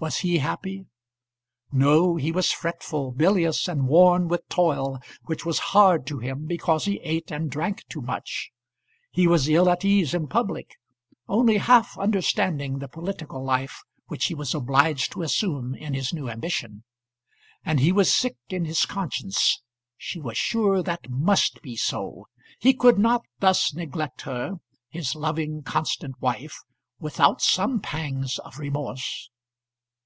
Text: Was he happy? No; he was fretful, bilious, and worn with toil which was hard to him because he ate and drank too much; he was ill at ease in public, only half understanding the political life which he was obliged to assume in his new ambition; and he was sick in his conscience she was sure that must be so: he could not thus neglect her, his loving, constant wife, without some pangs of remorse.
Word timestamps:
Was 0.00 0.18
he 0.18 0.38
happy? 0.38 0.86
No; 1.72 2.14
he 2.14 2.30
was 2.30 2.52
fretful, 2.52 3.10
bilious, 3.10 3.66
and 3.66 3.88
worn 3.88 4.28
with 4.28 4.48
toil 4.48 5.00
which 5.24 5.44
was 5.44 5.58
hard 5.74 6.06
to 6.06 6.20
him 6.20 6.46
because 6.46 6.84
he 6.84 6.98
ate 7.02 7.32
and 7.32 7.50
drank 7.50 7.82
too 7.88 8.00
much; 8.00 8.52
he 9.10 9.26
was 9.26 9.48
ill 9.48 9.68
at 9.68 9.84
ease 9.84 10.14
in 10.14 10.28
public, 10.28 10.76
only 11.26 11.56
half 11.56 11.98
understanding 11.98 12.78
the 12.78 12.86
political 12.86 13.42
life 13.42 13.82
which 14.06 14.26
he 14.26 14.36
was 14.36 14.54
obliged 14.54 15.10
to 15.14 15.22
assume 15.22 15.74
in 15.74 15.94
his 15.94 16.12
new 16.14 16.30
ambition; 16.30 16.84
and 17.64 17.80
he 17.80 17.90
was 17.90 18.14
sick 18.14 18.36
in 18.50 18.66
his 18.66 18.86
conscience 18.86 19.60
she 19.96 20.20
was 20.20 20.38
sure 20.38 20.80
that 20.80 21.10
must 21.10 21.60
be 21.60 21.74
so: 21.74 22.28
he 22.60 22.72
could 22.72 23.00
not 23.00 23.24
thus 23.40 23.74
neglect 23.74 24.20
her, 24.20 24.58
his 24.90 25.16
loving, 25.16 25.60
constant 25.64 26.14
wife, 26.22 26.60
without 27.00 27.42
some 27.42 27.80
pangs 27.80 28.38
of 28.44 28.60
remorse. 28.60 29.28